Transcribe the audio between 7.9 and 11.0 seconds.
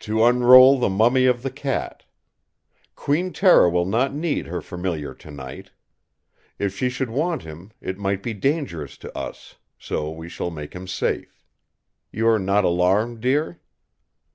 might be dangerous to us; so we shall make him